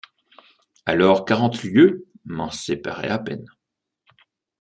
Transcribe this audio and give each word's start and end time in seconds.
Alors 0.87 1.25
quarante 1.25 1.61
lieues 1.61 2.07
m’en 2.25 2.49
séparaient 2.49 3.11
à 3.11 3.19
peine! 3.19 3.45